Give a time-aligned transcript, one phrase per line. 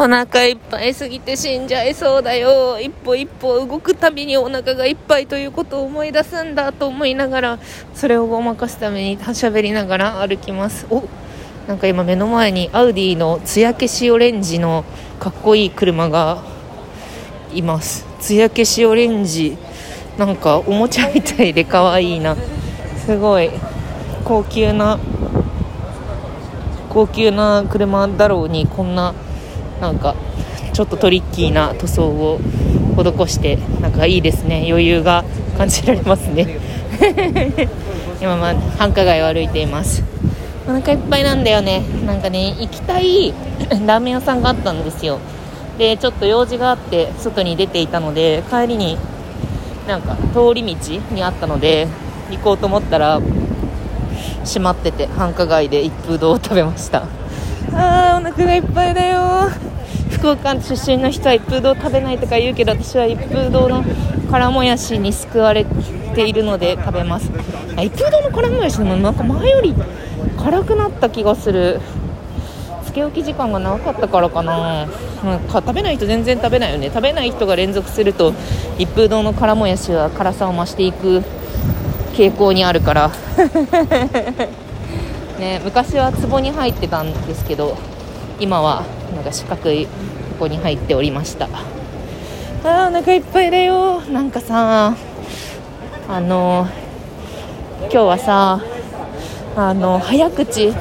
[0.00, 2.78] お腹いっぱいすぎて死んじゃいそうだよ。
[2.78, 7.58] 一歩一歩動くたびにお腹がいっぱいということを思い出すんだと思いながら
[7.94, 10.86] それをごまかすために喋りながら歩きます。
[10.88, 11.02] お
[11.66, 14.84] なんか今目の前にアウディの艶消しオレンジの
[15.18, 16.44] かっこいい車が
[17.52, 18.06] います。
[18.20, 19.58] 艶消しオレンジ
[20.16, 22.36] なんかおもちゃみたいで可愛いな。
[23.04, 23.50] すごい。
[24.24, 25.00] 高級な
[26.88, 29.12] 高級な車だろうにこんな
[29.80, 30.14] なんか
[30.72, 32.38] ちょっとトリッキーな塗装を
[32.96, 34.66] 施してなんかいいですね。
[34.68, 35.24] 余裕が
[35.56, 36.58] 感じられますね。
[38.20, 40.04] 今まあ繁華街を歩いています。
[40.68, 41.82] お腹いっぱいなんだよね。
[42.06, 43.32] なんかね行きたい
[43.86, 45.18] ラーメン屋さんがあったんですよ。
[45.78, 48.98] でちょっと用事があって外に出ていたので帰りに
[49.86, 51.86] なんか通り道にあったので
[52.30, 53.20] 行こうと思ったら
[54.44, 57.04] 閉まってて繁華街で一風堂を食べました。
[57.72, 57.96] あ
[58.32, 59.48] 腹がいっぱいだよ
[60.10, 63.82] 福岡出身の人は一風堂食べないとか言うけど私は一風堂の
[64.30, 67.30] 辛もやしに救われているので食べます
[67.78, 69.74] 一風堂の辛もやしでもなんか前より
[70.36, 71.80] 辛くなった気がする
[72.84, 74.86] つけ置き時間が長かったからかな
[75.24, 78.34] なんか食べない人全然食べないよね食べない人が連続すると
[78.78, 81.22] 一風堂の辛もやしは辛さを増していく
[82.12, 83.10] 傾向にあるから
[85.38, 87.78] ね、昔は壺に入ってたんですけど
[88.40, 89.90] 今はなんか四角いこ
[90.40, 91.48] こに入っておりました。
[92.64, 94.00] あーお腹いっぱいだよ。
[94.02, 94.94] なんかさ
[96.08, 96.68] あの
[97.80, 98.60] 今日はさ
[99.56, 100.72] あの早口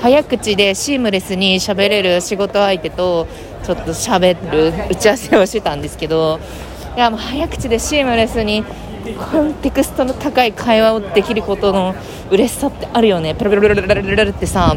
[0.00, 3.26] 早口でシームレスに喋れる仕事相手と
[3.64, 6.38] ちょっと喋る打ち合わせをしてたんですけど
[6.96, 8.64] いやもう早口でシームレスに
[9.32, 11.94] コンテクストの高い会話をできることの
[12.30, 13.34] 嬉しさってあるよね。
[13.34, 14.76] ペロペロペロペロペロペロってさ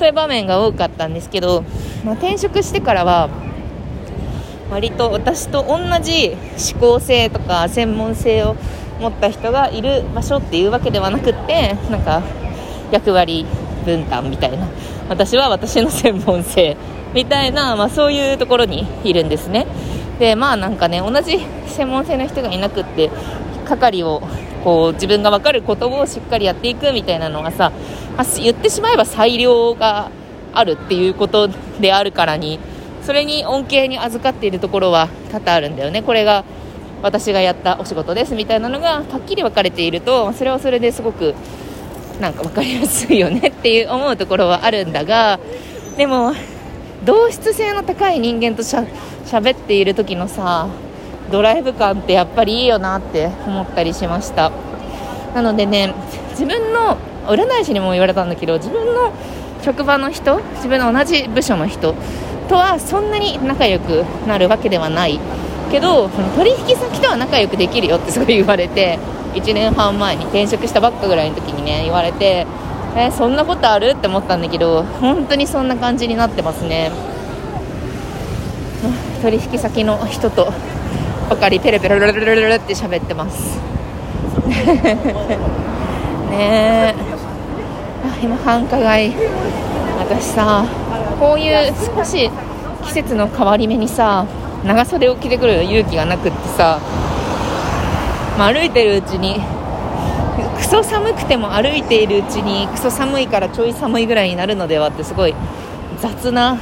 [0.00, 1.62] そういう場面が多かったんですけど、
[2.06, 3.28] まあ、転職してからは
[4.70, 6.38] 割と私と同じ
[6.72, 8.56] 思考性とか専門性を
[8.98, 12.22] 持った人がいる場所っていうわけではなくってなんか
[12.90, 13.44] 役割
[13.84, 14.68] 分担みたいな。
[15.10, 16.78] 私は私の専門性
[17.12, 19.66] みたいな、まあ、そういうところにいるんですね。
[20.18, 23.10] でまあなんかね同じ専門性の人がいなくって
[23.66, 24.22] 係を
[24.64, 27.70] こう自分が分かることをしっかりやっていくみたいなのがさ
[28.16, 30.10] あ言ってしまえば裁量が
[30.52, 31.48] あるっていうこと
[31.80, 32.58] であるからに
[33.02, 36.02] それに恩恵に預かっているところは多々あるんだよね。
[36.02, 36.44] これが
[37.02, 41.34] 私がやったお仕事ですみたいなのがはっきり分かれているとそれはそれですごく
[42.20, 43.48] なんか分かりやすいよね。
[43.48, 45.40] っていう思うところはあるんだが
[45.96, 46.34] でも
[47.04, 48.84] 同質性の高い人間としゃ
[49.24, 50.68] 喋っている時のさ
[51.32, 54.52] ドライブ感ってやっぱりいいよなって思ったりしました。
[55.34, 55.94] なのでね
[56.32, 56.98] 自分の
[57.34, 59.12] 占い師にも言われたんだけど自分の
[59.62, 61.94] 職場の人自分の同じ部署の人
[62.48, 65.20] とはそんなに仲良くなるわけではない。
[65.70, 68.98] けどその取引先とは仲良くできるよって すごい言われて
[69.34, 72.44] 1年半前に転職したばっかぐらいの時にね言われて
[72.96, 73.90] えそんなことある？
[73.90, 76.90] って思ったんだけど本当にそんな感じになってますね。
[79.22, 80.52] 取引先の人と
[81.28, 83.60] ばかりペラペラルルルルルって喋ってます。
[86.30, 87.09] ねえ。
[88.22, 89.12] 今繁華街。
[90.10, 90.64] 私さ
[91.20, 92.30] こういう少し
[92.84, 94.26] 季節の変わり目にさ
[94.64, 96.80] 長袖を着てくる勇気がなくってさ、
[98.36, 99.40] まあ、歩いてるうちに
[100.56, 105.34] クソ寒くても歩いているうちにクソ寒いからちょい寒いぐらいになるのではってすごい
[106.00, 106.58] 雑な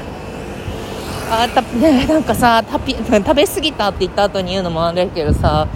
[1.31, 5.69] あた、なんかさタピ食べ過ぎたって言った後に言うのもあれだけどさ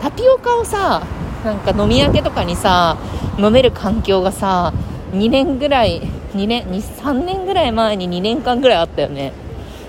[0.00, 1.06] タピオカをさ
[1.44, 2.96] なんか飲み明けとかにさ
[3.38, 4.72] 飲める環境がさ
[5.14, 6.02] 2年ぐらい
[6.34, 9.32] 2年3年ぐらい前に2年間ぐらいあったよね。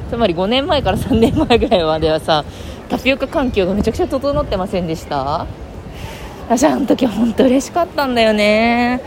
[0.10, 2.46] つまり5年前から3年前ぐらいまではさ
[2.90, 5.48] タピオカ環境がめちゃくちゃ整ってませんでした？
[6.48, 9.02] 私あの時本当嬉しかったんだよね。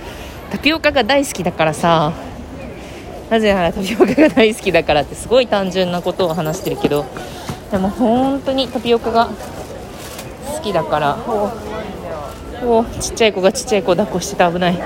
[0.50, 2.12] タピオカが大好きだからさ。
[3.30, 7.04] なぜならタピオカが大好きだからってすごい単純なことを話してるけど
[7.70, 9.28] でも本当にタピオカが
[10.56, 11.16] 好きだから。
[12.64, 14.78] おおちっちゃい子がちっちゃい子抱っこしてて危ない。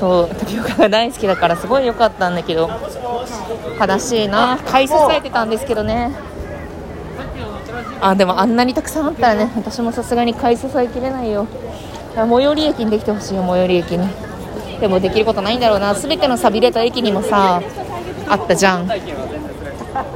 [0.00, 2.70] そうタピオカが大好きだからすごい良かったんだけど
[3.78, 4.58] 悲しいな。
[4.64, 6.10] 買い支えてたんですけどね。
[8.00, 11.46] あでもあんなにたくさんあったらね私もさすがに買い支えきれないよ。
[12.14, 14.08] 最寄り駅にできてほしいよ最寄り駅に。
[14.80, 15.92] でもできることないんだろうな。
[15.94, 17.60] 全ての寂れた駅にもさ
[18.26, 18.86] あったじゃん。
[18.86, 18.94] よ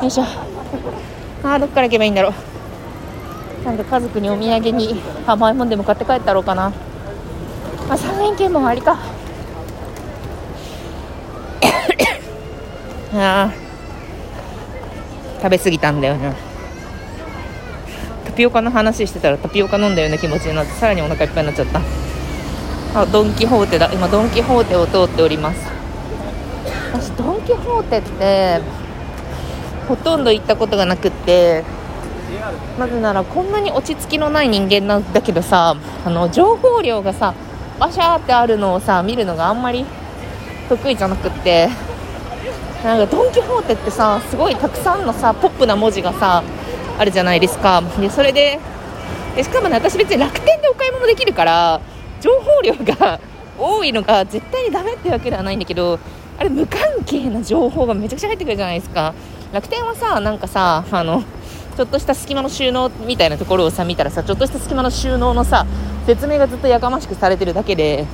[0.03, 0.23] いしょ。
[1.43, 3.67] あーどっから行けばいいんだろう。
[3.67, 6.73] なんか家族にお土産に甘いもんでも買って帰ったろうかな。
[7.91, 8.97] あ3連休も終わりか。
[13.17, 13.53] あ
[15.43, 16.35] 食べ過ぎたんだよね
[18.25, 21.81] タピオカの話してたらタピオカ飲んだような気持ちになってさらにお腹いっぱいになっちゃった。
[22.97, 23.93] あドン・キホーテだ。
[23.93, 25.61] 今ドン・キホーテを通っております。
[26.93, 28.61] 私ドン・キホーテって
[29.89, 31.65] ほとんど行ったことがなくって
[32.79, 37.35] なぜならこんなに落ち着きのない人間なんだけどさあの情報量がさ
[37.79, 39.85] バシャーってあるのをさ見るのがあんまり
[40.69, 41.69] 得意じゃなくって。
[42.85, 46.45] なんかドン・キホーテってさすごいたくさんのさポップな文字がさ
[46.99, 47.83] あるじゃないですか。
[47.99, 48.61] でそれで
[49.35, 51.81] でしかもね私別に楽天でお買い物できるから
[52.21, 53.19] 情報量が
[53.59, 55.99] 多いのが絶対にダメってわけではないんだけど
[56.39, 59.15] あれ無関係な情報がめちゃくちゃ入ってくるじゃないですか。
[59.53, 61.23] 楽天はさなんかさあの
[61.77, 65.65] ちょっとした隙間の収納みたいなところをさ見たらさちょっとした隙間の収納のさ
[66.07, 68.07] 説明がずっとやかましくされてるだけで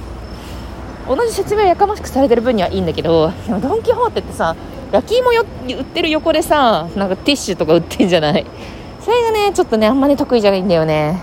[1.11, 4.55] 同じ説明やかましくされてる分にはいいんだけどでもドン・キホーテってさ
[4.93, 8.47] 焼き芋よ売ってる横でさなんかティッシュとか売ってんじゃない？
[9.01, 11.21] それがねちょっとねあんまり得意じゃないんだよね。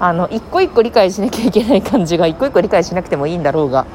[0.00, 3.86] あの一個一個理解しなきゃいけない感じが一個一個理解しなくてもいいんだろうが。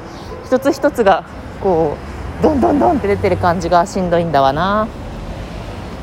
[0.46, 1.24] 一つ一つが
[1.60, 1.96] こ
[2.40, 4.88] うどんどんどんって出てる感じがしんどいんだわな。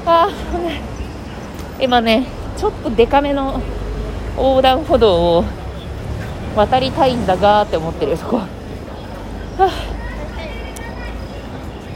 [0.05, 3.61] あー今ねちょっとデカめの
[4.37, 5.45] 横断歩道を
[6.55, 8.41] 渡りたいんだがって思ってるそこ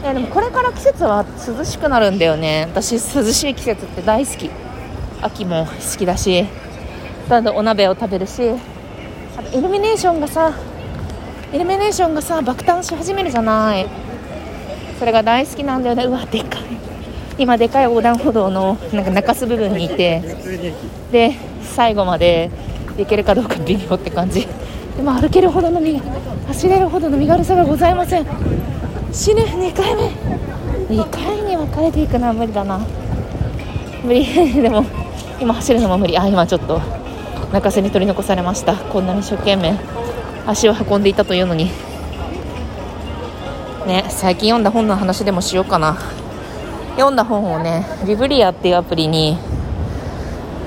[0.02, 2.66] いやでもこれから季節は涼しくなるんだよね。
[2.70, 4.50] 私涼しい季節って大好き。
[5.22, 6.46] 秋も好きだし
[7.28, 8.50] だんだんお鍋を食べるし
[9.36, 10.54] あとイルミネーションがさ
[11.52, 13.86] イルミネーションがさ爆誕し始めるじゃない。
[14.98, 16.04] それが大好きなんだよね。
[16.04, 16.62] うわでかい。
[17.36, 20.22] 今でかい横断歩道のなんか中州部分にいて
[21.12, 22.50] で最後まで
[22.96, 24.48] 行けるかどうか微妙って感じ。
[24.96, 26.00] でも歩けるほどの身
[26.50, 28.26] 走れるほどの身軽さがございません。
[29.12, 30.08] 死ぬ2回目。
[30.88, 32.80] 2回に分かれていくのは無理だな。
[34.02, 34.26] 無理。
[34.60, 34.84] でも
[35.40, 36.18] 今走るのも無理。
[36.18, 36.80] あ今ちょっと
[37.52, 38.74] 中洲に取り残されました。
[38.74, 39.76] こんなに一生懸命
[40.44, 41.70] 足を運んでいたというのに。
[43.86, 45.96] ね最近読んだ本の話でもしようかな。
[46.96, 49.38] 読んだ本をねビブリアっていうアプリに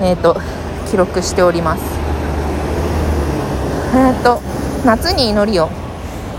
[0.00, 0.34] えっ、と
[0.90, 1.82] 記録しております。
[3.94, 4.40] えっ、と
[4.84, 5.70] 夏に祈りを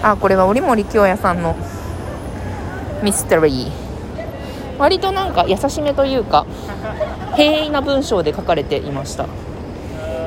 [0.03, 1.55] あこれは織森京也さんの
[3.01, 3.71] ミステリー。
[4.77, 6.45] 割となんか優しめというか
[7.35, 9.27] 平易な文章で書かれていました。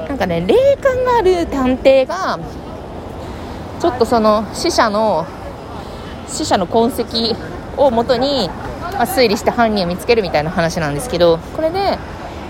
[0.08, 2.38] なんかね霊感がある探偵が
[3.78, 5.26] ちょっとその死者の
[6.26, 7.36] 死者の痕跡
[7.76, 8.50] をもとに、
[8.82, 11.98] あ、推理して犯人を見つけるみたいな話なんですけどこれで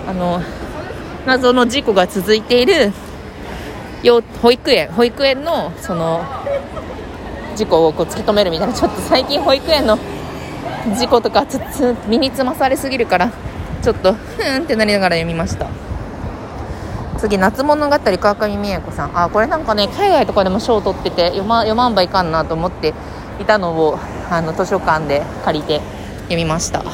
[0.07, 0.41] あの
[1.27, 2.93] 謎の事故が続いている
[4.03, 6.25] 幼保育園保育園のその
[7.57, 9.99] 事故をこう突き止めるみたいなちょっと最近保育園の
[10.97, 13.33] 事故とかつつ身につまされすぎるから
[13.83, 15.67] ちょっとふーんってなりながら読みました。
[17.19, 19.21] 次夏物語川上美恵子さん。
[19.21, 22.95] あこれなんかね海外とかでも賞を取ってて読ま読まんばいかんなと思って
[23.41, 23.99] いたのを
[24.31, 25.81] あの図書館で借りて
[26.27, 26.85] 読みました。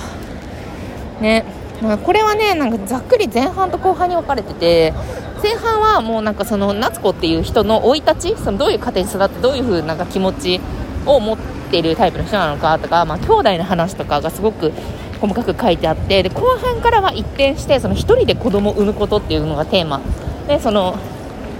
[1.20, 1.44] ね。
[1.82, 4.94] まあこれはねなんかざっくり前半と後半に分かれてて
[5.42, 10.60] 前半はもうなんかその夏子っていう人の生い立ちそのどういう家庭に育ってどういう風なんか気持ち
[11.06, 11.38] を持っ
[11.70, 14.72] ているタイプの人なのかとか、まあ、兄弟の話とかがすごく
[15.20, 20.00] 細かく書いてあってで後半からは一転してその1人で子供を産むことっていうのがテーマ。
[20.46, 20.96] でその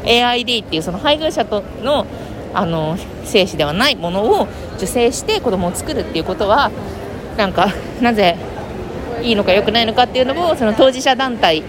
[0.04, 2.07] AID っていうその配偶者との
[2.52, 6.71] あの精子ではないものを受精して子供を作るっていうことは
[7.37, 7.69] なんか
[8.00, 8.37] なぜ
[9.23, 11.64] いいのか良くないのかっていうのをその当事者団体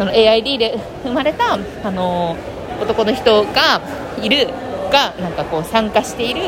[0.00, 2.34] その AID で生まれたあの
[2.80, 3.82] 男の人が
[4.22, 4.48] いる
[4.90, 6.40] がなんかこう参加している、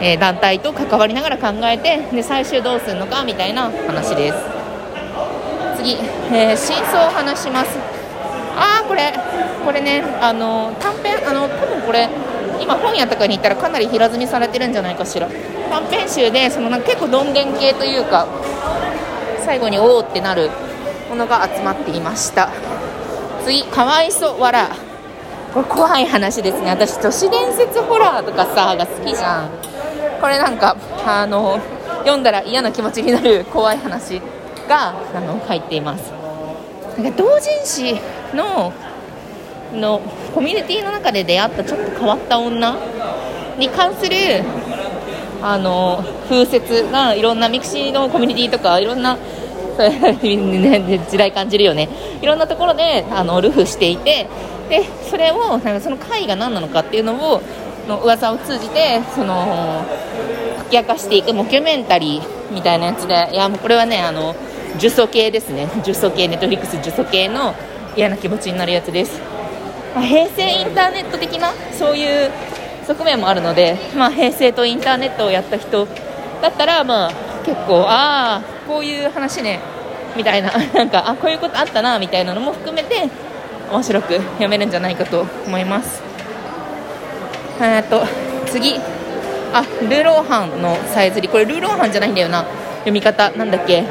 [0.00, 4.38] えー団体と関わりながら考えてで最終どうするのかみたいな話です。
[5.76, 5.92] 次、
[6.34, 7.78] えー真相を話します。
[8.56, 9.12] あーこれ
[9.64, 12.08] これねあの短編あの多分これ
[12.60, 15.28] 今本屋とかに行ったらかなり平積みされてるんじゃないかしら。
[15.70, 18.26] 短編集でそのなんか結構どんでん系というか
[19.44, 20.50] 最後におおってなる
[21.14, 22.50] ものが集まっていました。
[23.44, 24.70] 次かわいそわら
[25.52, 26.70] これ怖い話ですね。
[26.70, 29.50] 私都市伝説ホラーとかさが好きじゃん。
[30.20, 31.60] これなんかあの
[31.98, 34.20] 読んだら嫌な気持ちになる怖い話
[34.68, 36.12] があの入っています。
[36.98, 37.94] なんか同人誌
[38.34, 38.72] の
[39.72, 40.00] の
[40.34, 42.76] コミュニティの中で出会ったちょっと変わった女
[43.58, 44.16] に関する
[45.42, 49.16] あの風説がいろんなミクシーのコミュニティとかいろんな
[49.76, 51.88] 時代感じるよね。
[52.22, 54.26] いろんなところであの流布していて
[54.68, 57.42] でそれをその会が何なのかっていうのを
[57.88, 59.84] の噂を通じてその
[60.70, 64.34] 解き明かしていくモキュメンタリーみたいなやつでいやもうこれはねあの
[64.76, 65.66] 呪詛系ですね。
[65.84, 67.54] 呪詛系ネットフリックス呪詛系の
[67.96, 69.20] 嫌な気持ちになるやつです、
[69.94, 72.30] まあ、平成インターネット的なそういう
[72.86, 75.86] 側面もあるので、まあ、平成とインターネットをやった人
[76.42, 77.12] だったら、まあ、
[77.44, 79.60] 結構ああこういう話ね
[80.16, 83.08] みたいな なんかあこういうことあったなみたいなのも含めて
[83.70, 86.02] 面白く読めるんじゃないかと思います。
[87.60, 88.02] えっと
[88.46, 88.80] 次。
[89.56, 92.44] あルーローハンのさえずりこれルーローハンじゃないんだよな。
[92.78, 93.84] 読み方なんだっけ？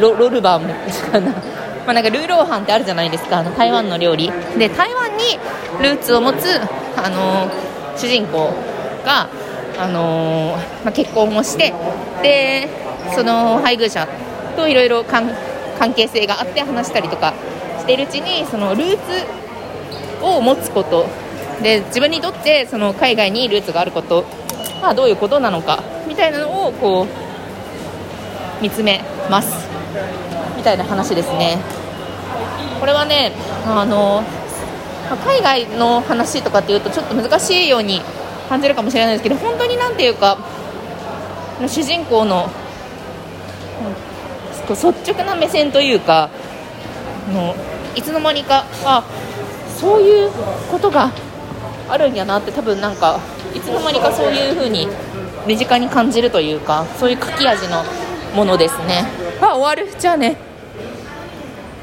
[0.00, 1.32] ロロルバーも違うな。
[1.84, 3.38] まあ、なんかルーローハンってあるじゃないですか。
[3.38, 4.32] あの台湾の料理。
[4.56, 5.38] で台湾に
[5.82, 6.58] ルーツを持つ、
[6.96, 8.50] あのー、主人公
[9.04, 9.28] が、
[9.78, 11.74] あのー、まあ、結婚をして
[12.22, 12.68] で
[13.14, 14.06] その配偶者
[14.56, 15.28] といろいろ関
[15.94, 17.34] 係性があって話したりとか
[17.78, 21.06] しているうちにそのルーツを持つこと
[21.62, 24.24] で自分にとってその海外にルーツがあること
[24.82, 29.68] はどういうことなのかみたいなのをこう見つめます
[30.56, 31.58] みたいな話ですね。
[32.78, 33.32] これはね
[33.66, 34.22] あの
[35.24, 38.00] 海外の話とかっていうとちょっと難しいように
[38.48, 40.38] 感じるかもしれないですけど本当になんていうか
[41.66, 42.50] 主人公の
[44.68, 46.30] 率直な目線というか
[47.32, 47.54] の
[47.94, 49.04] いつの間にかあ
[49.78, 50.30] そういう
[50.70, 51.10] ことが
[51.88, 53.20] あるんやなって多分なんか
[53.54, 54.88] いつの間にかそういう風に
[55.46, 57.84] 身近に感じるというかそういう書き味の
[58.34, 59.04] ものですね。
[59.40, 59.92] あ終わる。
[59.98, 60.51] じゃあね。